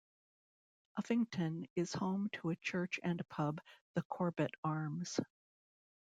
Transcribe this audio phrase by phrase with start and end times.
[0.99, 3.61] Uffington is home to a church and a pub,
[3.93, 5.19] the Corbet Arms.